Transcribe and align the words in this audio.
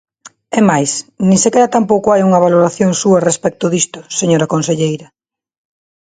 É 0.59 0.61
máis, 0.69 0.91
nin 1.27 1.39
sequera 1.43 1.73
tampouco 1.75 2.07
hai 2.09 2.21
unha 2.27 2.43
valoración 2.45 2.91
súa 3.01 3.23
respecto 3.29 3.65
disto, 3.75 3.99
señora 4.19 4.51
conselleira. 4.53 5.07